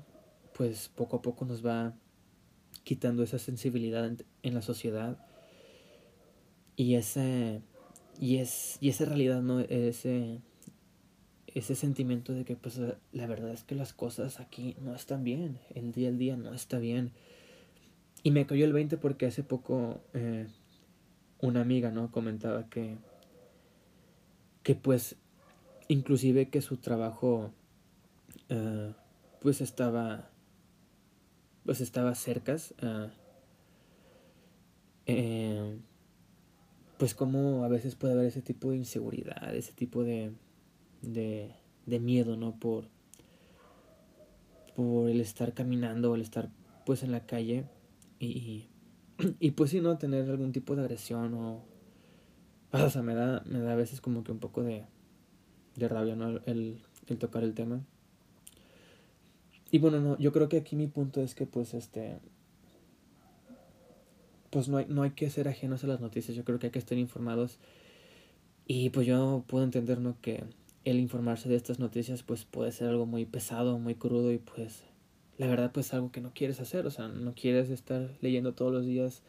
pues 0.53 0.89
poco 0.93 1.17
a 1.17 1.21
poco 1.23 1.45
nos 1.45 1.65
va 1.65 1.95
quitando 2.85 3.23
esa 3.23 3.39
sensibilidad 3.39 4.09
en, 4.43 4.53
la 4.53 4.61
sociedad 4.61 5.17
y 6.77 6.95
ese 6.95 7.61
y 8.21 8.37
es 8.37 8.77
y 8.79 8.89
esa 8.89 9.03
realidad 9.03 9.41
no 9.41 9.59
ese 9.59 10.39
ese 11.47 11.75
sentimiento 11.75 12.33
de 12.33 12.45
que 12.45 12.55
pues 12.55 12.79
la 13.11 13.27
verdad 13.27 13.51
es 13.51 13.63
que 13.63 13.75
las 13.75 13.93
cosas 13.93 14.39
aquí 14.39 14.75
no 14.81 14.93
están 14.93 15.23
bien, 15.23 15.57
el 15.73 15.93
día 15.93 16.09
al 16.09 16.17
día 16.17 16.35
no 16.35 16.53
está 16.53 16.79
bien. 16.79 17.11
Y 18.23 18.31
me 18.31 18.45
cayó 18.45 18.65
el 18.65 18.73
20 18.73 18.97
porque 18.97 19.25
hace 19.25 19.41
poco 19.41 20.01
eh, 20.13 20.47
una 21.39 21.61
amiga, 21.61 21.91
¿no? 21.91 22.11
Comentaba 22.11 22.69
que, 22.69 22.97
que 24.63 24.75
pues 24.75 25.15
inclusive 25.87 26.49
que 26.49 26.61
su 26.61 26.75
trabajo 26.75 27.51
uh, 28.49 28.91
pues 29.39 29.61
estaba 29.61 30.29
pues 31.65 31.81
estaba 31.81 32.13
cerca 32.15 32.55
uh, 32.81 33.09
eh, 35.07 35.77
pues 36.97 37.13
como 37.13 37.63
a 37.63 37.67
veces 37.67 37.95
puede 37.95 38.13
haber 38.13 38.25
ese 38.25 38.41
tipo 38.41 38.71
de 38.71 38.77
inseguridad 38.77 39.53
ese 39.55 39.73
tipo 39.73 40.03
de 40.03 40.31
de, 41.05 41.51
de 41.85 41.99
miedo, 41.99 42.35
¿no? 42.35 42.57
Por, 42.59 42.87
por 44.75 45.09
el 45.09 45.21
estar 45.21 45.53
caminando, 45.53 46.15
el 46.15 46.21
estar 46.21 46.49
pues 46.85 47.03
en 47.03 47.11
la 47.11 47.25
calle 47.25 47.65
y, 48.19 48.67
y 49.39 49.51
pues 49.51 49.71
sí, 49.71 49.81
¿no? 49.81 49.97
Tener 49.97 50.29
algún 50.29 50.51
tipo 50.51 50.75
de 50.75 50.81
agresión 50.81 51.33
o... 51.33 51.63
O 52.71 52.89
sea, 52.89 53.01
me 53.01 53.15
da, 53.15 53.41
me 53.45 53.59
da 53.59 53.71
a 53.71 53.75
veces 53.75 54.01
como 54.01 54.25
que 54.25 54.33
un 54.33 54.39
poco 54.39 54.61
de, 54.61 54.85
de 55.77 55.87
rabia, 55.87 56.17
¿no? 56.17 56.39
El, 56.45 56.81
el 57.07 57.17
tocar 57.17 57.43
el 57.43 57.53
tema. 57.53 57.85
Y 59.75 59.77
bueno, 59.77 59.99
no, 59.99 60.17
yo 60.19 60.31
creo 60.31 60.47
que 60.47 60.55
aquí 60.55 60.77
mi 60.77 60.87
punto 60.87 61.21
es 61.21 61.35
que 61.35 61.45
pues 61.45 61.73
este... 61.73 62.17
Pues 64.49 64.69
no 64.69 64.77
hay, 64.77 64.85
no 64.87 65.03
hay 65.03 65.09
que 65.09 65.29
ser 65.29 65.49
ajenos 65.49 65.83
a 65.83 65.87
las 65.87 65.99
noticias, 65.99 66.37
yo 66.37 66.45
creo 66.45 66.59
que 66.59 66.67
hay 66.67 66.71
que 66.71 66.79
estar 66.79 66.97
informados. 66.97 67.57
Y 68.67 68.89
pues 68.91 69.05
yo 69.05 69.43
puedo 69.47 69.65
entender, 69.65 69.99
¿no? 69.99 70.15
Que 70.21 70.45
el 70.85 70.97
informarse 70.97 71.49
de 71.49 71.57
estas 71.57 71.77
noticias 71.77 72.23
pues 72.23 72.45
puede 72.45 72.71
ser 72.71 72.87
algo 72.87 73.05
muy 73.05 73.25
pesado, 73.25 73.77
muy 73.77 73.95
crudo 73.95 74.31
y 74.31 74.37
pues 74.37 74.83
la 75.37 75.47
verdad 75.47 75.73
pues 75.73 75.93
algo 75.93 76.09
que 76.09 76.21
no 76.21 76.31
quieres 76.33 76.61
hacer, 76.61 76.85
o 76.85 76.89
sea, 76.89 77.09
no 77.09 77.35
quieres 77.35 77.69
estar 77.69 78.09
leyendo 78.21 78.53
todos 78.53 78.71
los 78.71 78.85
días 78.85 79.23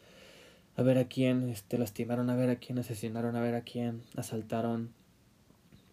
a 0.77 0.83
ver 0.83 0.99
a 0.99 1.09
quién 1.09 1.49
este, 1.49 1.77
lastimaron, 1.77 2.31
a 2.31 2.37
ver 2.37 2.51
a 2.51 2.57
quién 2.61 2.79
asesinaron, 2.79 3.35
a 3.35 3.41
ver 3.41 3.57
a 3.57 3.63
quién 3.63 4.03
asaltaron, 4.15 4.91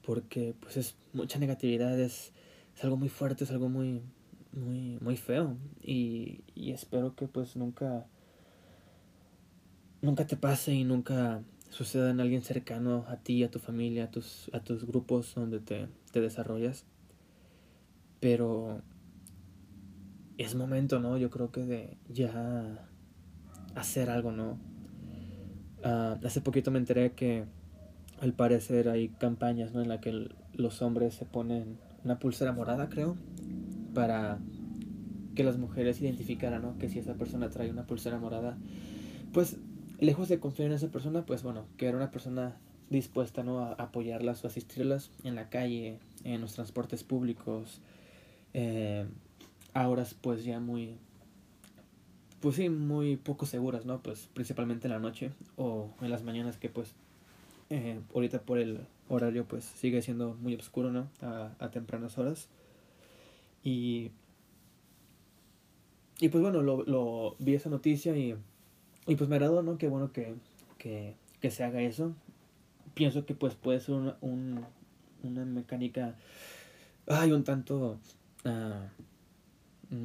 porque 0.05 0.53
pues 0.59 0.77
es 0.77 0.95
mucha 1.11 1.39
negatividad, 1.39 1.99
es, 1.99 2.33
es 2.77 2.83
algo 2.83 2.97
muy 2.97 3.09
fuerte, 3.09 3.45
es 3.45 3.49
algo 3.49 3.67
muy, 3.67 4.03
muy, 4.53 4.97
muy 5.01 5.17
feo 5.17 5.57
y, 5.81 6.41
y 6.55 6.71
espero 6.71 7.15
que 7.15 7.27
pues 7.27 7.55
nunca, 7.55 8.05
nunca 10.01 10.27
te 10.27 10.37
pase 10.37 10.73
y 10.73 10.83
nunca 10.83 11.41
suceda 11.69 12.11
en 12.11 12.19
alguien 12.19 12.43
cercano 12.43 13.05
a 13.07 13.17
ti, 13.17 13.43
a 13.43 13.51
tu 13.51 13.59
familia, 13.59 14.05
a 14.05 14.11
tus, 14.11 14.49
a 14.53 14.59
tus 14.59 14.85
grupos 14.85 15.33
donde 15.35 15.59
te, 15.59 15.87
te 16.11 16.21
desarrollas. 16.21 16.85
Pero 18.19 18.81
es 20.37 20.55
momento, 20.55 20.99
¿no? 20.99 21.17
Yo 21.17 21.29
creo 21.29 21.51
que 21.51 21.65
de 21.65 21.97
ya 22.07 22.87
hacer 23.75 24.09
algo, 24.09 24.31
¿no? 24.31 24.59
Uh, 25.83 26.25
hace 26.25 26.39
poquito 26.41 26.71
me 26.71 26.79
enteré 26.79 27.11
que 27.11 27.45
al 28.21 28.33
parecer 28.33 28.87
hay 28.87 29.09
campañas, 29.09 29.73
¿no? 29.73 29.81
En 29.81 29.89
la 29.89 29.99
que 29.99 30.29
los 30.53 30.81
hombres 30.81 31.15
se 31.15 31.25
ponen 31.25 31.77
una 32.05 32.19
pulsera 32.19 32.53
morada, 32.53 32.87
creo, 32.87 33.17
para 33.93 34.39
que 35.35 35.43
las 35.43 35.57
mujeres 35.57 36.01
identificaran, 36.01 36.61
¿no? 36.61 36.77
Que 36.77 36.89
si 36.89 36.99
esa 36.99 37.15
persona 37.15 37.49
trae 37.49 37.69
una 37.69 37.85
pulsera 37.85 38.19
morada, 38.19 38.57
pues 39.31 39.57
lejos 39.99 40.29
de 40.29 40.39
confiar 40.39 40.67
en 40.67 40.75
esa 40.75 40.89
persona, 40.89 41.25
pues 41.25 41.43
bueno, 41.43 41.65
que 41.77 41.87
era 41.87 41.97
una 41.97 42.11
persona 42.11 42.55
dispuesta 42.89 43.43
¿no? 43.43 43.59
a 43.59 43.73
apoyarlas 43.73 44.43
o 44.43 44.47
asistirlas 44.47 45.09
en 45.23 45.35
la 45.35 45.49
calle, 45.49 45.99
en 46.23 46.41
los 46.41 46.53
transportes 46.53 47.03
públicos, 47.03 47.81
eh, 48.53 49.05
a 49.73 49.87
horas 49.87 50.13
pues 50.13 50.43
ya 50.43 50.59
muy, 50.59 50.97
pues 52.39 52.55
sí, 52.55 52.69
muy 52.69 53.17
poco 53.17 53.45
seguras, 53.45 53.85
¿no? 53.85 54.01
Pues 54.01 54.29
principalmente 54.33 54.87
en 54.87 54.93
la 54.93 54.99
noche 54.99 55.31
o 55.57 55.89
en 56.01 56.11
las 56.11 56.23
mañanas 56.23 56.57
que 56.57 56.69
pues 56.69 56.93
eh, 57.69 57.99
ahorita 58.13 58.41
por 58.41 58.59
el 58.59 58.81
horario 59.09 59.45
pues 59.45 59.63
sigue 59.63 60.01
siendo 60.01 60.35
muy 60.35 60.55
oscuro, 60.55 60.91
¿no? 60.91 61.07
A, 61.21 61.51
a 61.59 61.71
tempranas 61.71 62.17
horas. 62.17 62.47
Y, 63.63 64.11
y 66.19 66.29
pues 66.29 66.41
bueno, 66.41 66.61
lo, 66.61 66.83
lo 66.83 67.35
vi 67.39 67.55
esa 67.55 67.69
noticia 67.69 68.15
y 68.15 68.35
y 69.05 69.15
pues 69.15 69.29
me 69.29 69.35
agradó, 69.35 69.61
¿no? 69.63 69.77
Qué 69.77 69.87
bueno 69.87 70.11
que, 70.11 70.35
que, 70.77 71.15
que 71.41 71.51
se 71.51 71.63
haga 71.63 71.81
eso. 71.81 72.13
Pienso 72.93 73.25
que 73.25 73.35
pues 73.35 73.55
puede 73.55 73.79
ser 73.79 73.95
una, 73.95 74.17
un, 74.21 74.65
una 75.23 75.45
mecánica, 75.45 76.15
ay, 77.07 77.31
un 77.31 77.43
tanto 77.43 77.97
uh, 78.45 79.97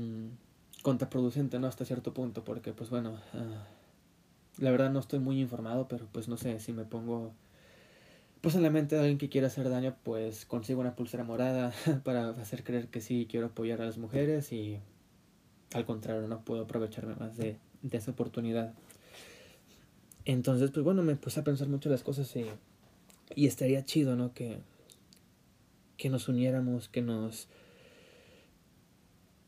contraproducente, 0.83 1.59
¿no? 1.59 1.67
Hasta 1.69 1.85
cierto 1.85 2.13
punto, 2.13 2.45
porque 2.45 2.73
pues 2.73 2.91
bueno, 2.91 3.21
ah, 3.35 3.67
la 4.59 4.71
verdad 4.71 4.91
no 4.91 4.99
estoy 4.99 5.21
muy 5.21 5.41
informado, 5.41 5.87
pero 5.87 6.07
pues 6.11 6.29
no 6.29 6.37
sé, 6.37 6.59
si 6.59 6.73
me 6.73 6.85
pongo 6.85 7.33
pues 8.41 8.55
en 8.55 8.63
la 8.63 8.71
mente 8.71 8.95
de 8.95 9.01
alguien 9.03 9.19
que 9.19 9.29
quiera 9.29 9.49
hacer 9.49 9.69
daño, 9.69 9.97
pues 10.05 10.47
consigo 10.47 10.81
una 10.81 10.95
pulsera 10.95 11.25
morada 11.25 11.73
para 12.05 12.31
hacer 12.31 12.65
creer 12.65 12.89
que 12.89 13.01
sí 13.01 13.27
quiero 13.31 13.47
apoyar 13.47 13.81
a 13.83 13.87
las 13.87 13.99
mujeres 13.99 14.53
y 14.53 14.79
al 15.75 15.85
contrario, 15.85 16.27
no 16.29 16.45
puedo 16.45 16.63
aprovecharme 16.63 17.15
más 17.17 17.37
de, 17.37 17.59
de 17.83 17.99
esa 17.99 18.13
oportunidad. 18.13 18.73
Entonces, 20.25 20.71
pues 20.71 20.85
bueno, 20.85 21.03
me 21.03 21.17
puse 21.17 21.41
a 21.41 21.45
pensar 21.45 21.69
mucho 21.69 21.89
las 21.89 22.03
cosas 22.03 22.35
y, 22.37 22.47
y 23.35 23.47
estaría 23.47 23.85
chido, 23.85 24.17
¿no? 24.17 24.33
Que, 24.33 24.59
que 25.97 26.11
nos 26.11 26.29
uniéramos, 26.29 26.89
que 26.89 27.03
nos... 27.03 27.49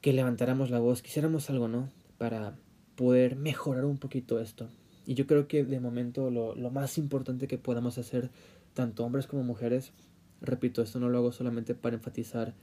que 0.01 0.13
levantáramos 0.13 0.71
la 0.71 0.79
voz, 0.79 1.03
quisiéramos 1.03 1.49
algo, 1.51 1.69
¿no? 1.69 1.89
Para 2.19 2.57
poder 2.97 3.37
mejorar 3.37 3.85
un 3.85 3.99
poquito 3.99 4.41
esto. 4.41 4.69
Y 5.07 5.15
yo 5.15 5.27
creo 5.27 5.49
que 5.49 5.65
de 5.65 5.81
momento 5.81 6.31
lo, 6.31 6.55
lo 6.55 6.71
más 6.71 6.99
importante 6.99 7.49
que 7.49 7.59
podamos 7.59 7.99
hacer, 7.99 8.31
tanto 8.75 9.05
hombres 9.05 9.27
como 9.27 9.43
mujeres, 9.43 9.93
repito, 10.41 10.83
esto 10.83 11.01
no 11.01 11.09
lo 11.09 11.19
hago 11.19 11.33
solamente 11.33 11.75
para 11.75 11.97
enfatizar 11.97 12.55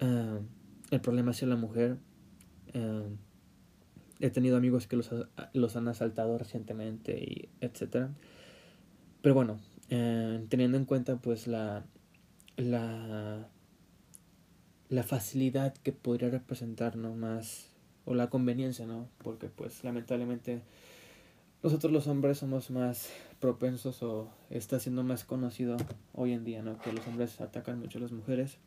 uh, 0.00 0.42
el 0.90 1.00
problema 1.00 1.30
hacia 1.30 1.48
la 1.48 1.56
mujer, 1.56 1.98
uh, 2.74 3.16
he 4.20 4.30
tenido 4.30 4.56
amigos 4.56 4.86
que 4.86 4.96
los, 4.96 5.10
los 5.52 5.76
han 5.76 5.88
asaltado 5.88 6.38
recientemente 6.38 7.18
y 7.18 7.48
etcétera. 7.60 8.10
Pero 9.22 9.34
bueno, 9.34 9.58
eh, 9.90 10.44
teniendo 10.48 10.76
en 10.76 10.84
cuenta 10.84 11.16
pues 11.16 11.46
la, 11.46 11.84
la, 12.56 13.48
la 14.88 15.02
facilidad 15.02 15.74
que 15.74 15.92
podría 15.92 16.30
representar 16.30 16.96
¿no? 16.96 17.14
más 17.14 17.70
o 18.04 18.14
la 18.14 18.30
conveniencia, 18.30 18.86
¿no? 18.86 19.08
Porque 19.18 19.48
pues 19.48 19.84
lamentablemente 19.84 20.62
nosotros 21.62 21.92
los 21.92 22.06
hombres 22.06 22.38
somos 22.38 22.70
más 22.70 23.10
propensos 23.40 24.02
o 24.02 24.28
está 24.50 24.78
siendo 24.78 25.02
más 25.02 25.24
conocido 25.24 25.76
hoy 26.14 26.32
en 26.32 26.44
día, 26.44 26.62
¿no? 26.62 26.78
Que 26.78 26.92
los 26.92 27.06
hombres 27.06 27.40
atacan 27.40 27.80
mucho 27.80 27.98
a 27.98 28.02
las 28.02 28.12
mujeres. 28.12 28.58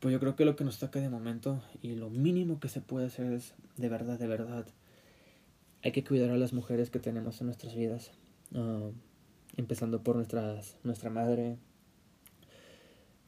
Pues 0.00 0.12
yo 0.12 0.20
creo 0.20 0.36
que 0.36 0.44
lo 0.44 0.56
que 0.56 0.64
nos 0.64 0.78
toca 0.78 1.00
de 1.00 1.08
momento 1.10 1.62
y 1.82 1.94
lo 1.94 2.08
mínimo 2.08 2.60
que 2.60 2.68
se 2.68 2.80
puede 2.80 3.06
hacer 3.06 3.32
es 3.32 3.54
de 3.76 3.88
verdad, 3.88 4.18
de 4.18 4.26
verdad. 4.26 4.66
Hay 5.82 5.92
que 5.92 6.04
cuidar 6.04 6.30
a 6.30 6.36
las 6.36 6.52
mujeres 6.52 6.90
que 6.90 6.98
tenemos 6.98 7.40
en 7.40 7.46
nuestras 7.46 7.74
vidas. 7.74 8.10
Ah, 8.54 8.90
empezando 9.56 10.02
por 10.02 10.16
nuestras, 10.16 10.76
nuestra 10.84 11.10
madre. 11.10 11.56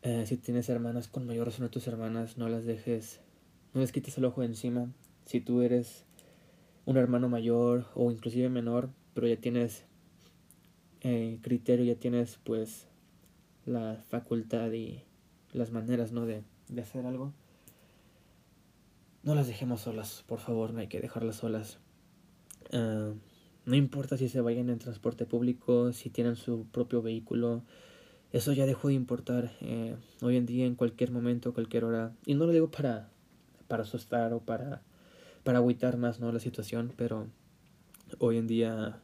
Eh, 0.02 0.24
si 0.26 0.36
tienes 0.36 0.68
hermanas 0.68 1.08
con 1.08 1.26
mayor 1.26 1.46
razón 1.46 1.66
a 1.66 1.70
tus 1.70 1.86
hermanas, 1.86 2.36
no 2.36 2.48
las 2.48 2.64
dejes, 2.64 3.20
no 3.72 3.80
les 3.80 3.92
quites 3.92 4.18
el 4.18 4.24
ojo 4.24 4.40
de 4.40 4.48
encima. 4.48 4.90
Si 5.26 5.40
tú 5.40 5.62
eres 5.62 6.04
un 6.84 6.96
hermano 6.96 7.28
mayor 7.28 7.86
o 7.94 8.10
inclusive 8.10 8.48
menor, 8.48 8.90
pero 9.14 9.26
ya 9.26 9.36
tienes 9.36 9.84
eh, 11.00 11.38
criterio, 11.42 11.84
ya 11.84 11.98
tienes 11.98 12.38
pues 12.44 12.88
la 13.66 14.02
facultad 14.08 14.72
y 14.72 15.02
las 15.52 15.70
maneras, 15.70 16.12
¿no? 16.12 16.26
De, 16.26 16.42
de 16.68 16.82
hacer 16.82 17.06
algo, 17.06 17.32
no 19.22 19.34
las 19.34 19.46
dejemos 19.46 19.82
solas, 19.82 20.24
por 20.26 20.40
favor, 20.40 20.72
no 20.72 20.80
hay 20.80 20.88
que 20.88 21.00
dejarlas 21.00 21.36
solas. 21.36 21.78
Uh, 22.72 23.14
no 23.64 23.76
importa 23.76 24.16
si 24.16 24.28
se 24.28 24.40
vayan 24.40 24.68
en 24.70 24.80
transporte 24.80 25.26
público, 25.26 25.92
si 25.92 26.10
tienen 26.10 26.34
su 26.34 26.66
propio 26.66 27.02
vehículo, 27.02 27.62
eso 28.32 28.52
ya 28.52 28.66
dejó 28.66 28.88
de 28.88 28.94
importar 28.94 29.52
eh, 29.60 29.94
hoy 30.22 30.36
en 30.36 30.46
día, 30.46 30.66
en 30.66 30.74
cualquier 30.74 31.12
momento, 31.12 31.54
cualquier 31.54 31.84
hora. 31.84 32.12
Y 32.26 32.34
no 32.34 32.46
lo 32.46 32.52
digo 32.52 32.70
para, 32.70 33.10
para 33.68 33.84
asustar 33.84 34.32
o 34.32 34.40
para, 34.40 34.82
para 35.44 35.58
agüitar 35.58 35.96
más 35.96 36.20
¿no? 36.20 36.30
la 36.32 36.40
situación, 36.40 36.92
pero 36.96 37.26
hoy 38.18 38.38
en 38.38 38.46
día, 38.46 39.00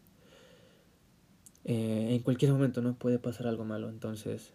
eh, 1.65 2.09
en 2.11 2.21
cualquier 2.21 2.53
momento, 2.53 2.81
no 2.83 2.95
puede 2.95 3.19
pasar 3.19 3.47
algo 3.47 3.65
malo. 3.65 3.89
Entonces, 3.89 4.53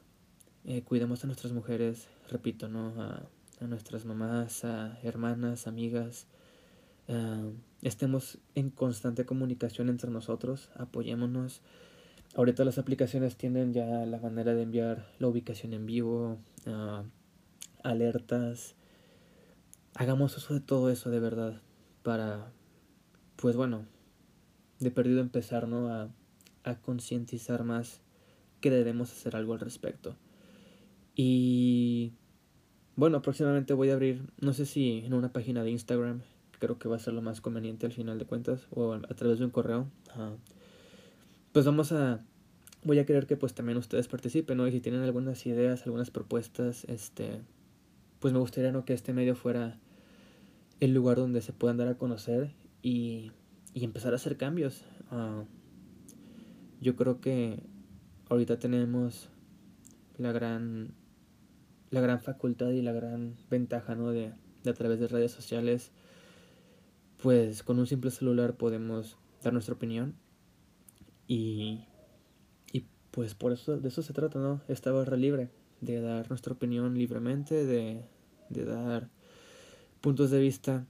eh, 0.66 0.84
cuidemos 0.84 1.24
a 1.24 1.28
nuestras 1.28 1.54
mujeres, 1.54 2.08
repito, 2.30 2.68
¿no? 2.68 2.94
A, 3.02 3.24
nuestras 3.62 4.04
mamás, 4.04 4.66
a 4.66 5.00
hermanas, 5.04 5.68
amigas. 5.68 6.28
estemos 7.82 8.40
en 8.56 8.72
constante 8.72 9.26
comunicación 9.26 9.88
entre 9.88 10.12
nosotros, 10.12 10.70
apoyémonos. 10.76 11.62
Ahorita 12.36 12.66
las 12.66 12.78
aplicaciones 12.78 13.38
tienen 13.38 13.72
ya 13.72 14.06
la 14.06 14.20
manera 14.20 14.54
de 14.54 14.64
enviar 14.64 15.08
la 15.18 15.30
ubicación 15.30 15.72
en 15.72 15.86
vivo, 15.86 16.40
alertas. 17.84 18.76
Hagamos 19.96 20.36
uso 20.36 20.56
de 20.56 20.60
todo 20.60 20.90
eso 20.90 21.10
de 21.10 21.22
verdad 21.22 21.62
para, 22.04 22.52
pues 23.36 23.56
bueno, 23.56 23.86
de 24.80 24.92
perdido 24.92 25.22
empezar 25.22 25.68
¿no? 25.68 25.90
a, 25.90 26.10
a 26.64 26.76
concientizar 26.76 27.64
más 27.64 28.02
que 28.62 28.70
debemos 28.70 29.12
hacer 29.12 29.36
algo 29.36 29.54
al 29.54 29.60
respecto. 29.60 30.16
Y 31.16 32.14
bueno, 32.96 33.22
próximamente 33.22 33.74
voy 33.74 33.90
a 33.90 33.94
abrir, 33.94 34.30
no 34.40 34.54
sé 34.54 34.66
si 34.66 35.00
en 35.06 35.14
una 35.14 35.34
página 35.34 35.64
de 35.64 35.72
Instagram, 35.72 36.22
creo 36.60 36.80
que 36.80 36.88
va 36.88 36.96
a 36.96 37.00
ser 37.00 37.14
lo 37.14 37.22
más 37.22 37.42
conveniente 37.42 37.86
al 37.86 37.92
final 37.92 38.18
de 38.20 38.26
cuentas, 38.26 38.68
o 38.72 38.94
a 38.94 39.16
través 39.16 39.40
de 39.40 39.46
un 39.46 39.52
correo. 39.52 39.88
Pues 41.52 41.66
vamos 41.66 41.92
a, 41.92 42.24
voy 42.84 43.00
a 43.00 43.06
querer 43.06 43.28
que 43.28 43.36
pues 43.36 43.54
también 43.54 43.78
ustedes 43.78 44.08
participen, 44.08 44.58
¿no? 44.58 44.68
Y 44.68 44.72
si 44.72 44.80
tienen 44.80 45.02
algunas 45.02 45.46
ideas, 45.46 45.86
algunas 45.86 46.10
propuestas, 46.10 46.86
este, 46.86 47.42
pues 48.20 48.34
me 48.34 48.40
gustaría, 48.40 48.72
¿no? 48.72 48.86
Que 48.86 48.94
este 48.94 49.12
medio 49.12 49.36
fuera 49.36 49.78
el 50.80 50.94
lugar 50.94 51.18
donde 51.18 51.42
se 51.42 51.54
puedan 51.54 51.78
dar 51.78 51.88
a 51.88 51.98
conocer 51.98 52.54
y, 52.82 53.32
y 53.74 53.84
empezar 53.84 54.14
a 54.14 54.18
hacer 54.18 54.38
cambios. 54.38 54.86
Ah, 55.12 55.44
yo 56.82 56.96
creo 56.96 57.22
que 57.22 57.64
ahorita 58.30 58.60
tenemos 58.60 59.30
la 60.18 60.32
gran 60.32 60.94
la 61.94 62.02
gran 62.02 62.20
facultad 62.20 62.72
y 62.72 62.82
la 62.82 62.92
gran 62.92 63.36
ventaja 63.52 63.94
¿no? 63.94 64.10
de, 64.12 64.34
de 64.64 64.70
a 64.70 64.74
través 64.74 65.00
de 65.00 65.08
redes 65.08 65.32
sociales, 65.32 65.92
pues 67.22 67.62
con 67.62 67.78
un 67.78 67.86
simple 67.86 68.10
celular 68.10 68.56
podemos 68.56 69.18
dar 69.44 69.54
nuestra 69.54 69.76
opinión 69.76 70.16
y, 71.28 71.86
y 72.72 72.88
pues 73.12 73.36
por 73.36 73.52
eso 73.52 73.78
de 73.78 73.88
eso 73.88 74.02
se 74.02 74.14
trata, 74.14 74.40
¿no? 74.40 74.62
Esta 74.68 74.92
barra 74.92 75.18
libre, 75.18 75.52
de 75.82 76.02
dar 76.02 76.30
nuestra 76.30 76.54
opinión 76.54 76.98
libremente, 76.98 77.64
de, 77.64 78.06
de 78.50 78.66
dar 78.66 79.10
puntos 80.04 80.30
de 80.30 80.40
vista 80.40 80.86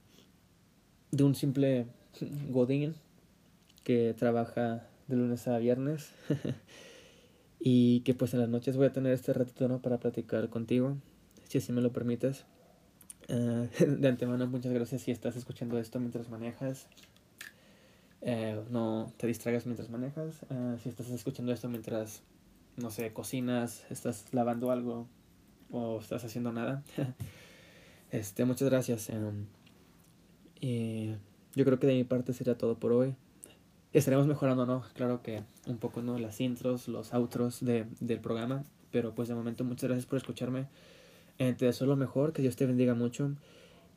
de 1.12 1.24
un 1.24 1.34
simple 1.34 1.86
godín 2.50 2.94
que 3.84 4.14
trabaja 4.18 4.86
de 5.08 5.16
lunes 5.16 5.48
a 5.48 5.56
viernes 5.58 6.10
Y 7.66 8.00
que 8.00 8.12
pues 8.12 8.34
en 8.34 8.40
las 8.40 8.50
noches 8.50 8.76
voy 8.76 8.84
a 8.84 8.92
tener 8.92 9.14
este 9.14 9.32
ratito 9.32 9.66
¿no? 9.68 9.80
para 9.80 9.96
platicar 9.96 10.50
contigo, 10.50 10.98
si 11.48 11.56
así 11.56 11.72
me 11.72 11.80
lo 11.80 11.92
permites. 11.92 12.44
Uh, 13.30 13.66
de 13.86 14.06
antemano, 14.06 14.46
muchas 14.46 14.70
gracias 14.70 15.00
si 15.00 15.10
estás 15.10 15.34
escuchando 15.34 15.78
esto 15.78 15.98
mientras 15.98 16.28
manejas. 16.28 16.88
Uh, 18.20 18.70
no 18.70 19.10
te 19.16 19.26
distraigas 19.26 19.64
mientras 19.64 19.88
manejas. 19.88 20.42
Uh, 20.50 20.78
si 20.78 20.90
estás 20.90 21.08
escuchando 21.08 21.54
esto 21.54 21.70
mientras, 21.70 22.20
no 22.76 22.90
sé, 22.90 23.14
cocinas, 23.14 23.86
estás 23.88 24.26
lavando 24.32 24.70
algo 24.70 25.08
o 25.70 26.00
estás 26.00 26.22
haciendo 26.22 26.52
nada. 26.52 26.82
este, 28.18 28.44
muchas 28.44 28.68
gracias. 28.68 29.08
Um, 29.10 29.46
y 30.60 31.16
yo 31.54 31.64
creo 31.64 31.78
que 31.78 31.86
de 31.86 31.94
mi 31.94 32.04
parte 32.04 32.32
sería 32.32 32.56
todo 32.56 32.78
por 32.78 32.92
hoy 32.92 33.14
estaremos 33.94 34.26
mejorando, 34.26 34.66
¿no? 34.66 34.84
Claro 34.94 35.22
que 35.22 35.44
un 35.66 35.78
poco, 35.78 36.02
¿no? 36.02 36.18
Las 36.18 36.40
intros, 36.40 36.88
los 36.88 37.14
outros 37.14 37.64
de, 37.64 37.86
del 38.00 38.20
programa. 38.20 38.64
Pero 38.90 39.14
pues 39.14 39.28
de 39.28 39.34
momento 39.34 39.64
muchas 39.64 39.88
gracias 39.88 40.06
por 40.06 40.18
escucharme. 40.18 40.68
Eh, 41.38 41.54
te 41.54 41.64
deseo 41.64 41.86
lo 41.86 41.96
mejor, 41.96 42.32
que 42.32 42.42
Dios 42.42 42.56
te 42.56 42.66
bendiga 42.66 42.94
mucho. 42.94 43.34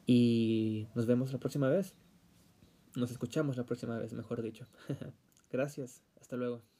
Y 0.06 0.88
nos 0.96 1.06
vemos 1.06 1.34
la 1.34 1.40
próxima 1.40 1.68
vez. 1.70 1.94
Nos 2.96 3.12
escuchamos 3.12 3.58
la 3.58 3.66
próxima 3.66 3.98
vez, 3.98 4.14
mejor 4.14 4.42
dicho. 4.42 4.66
gracias. 5.52 6.04
Hasta 6.20 6.38
luego. 6.38 6.77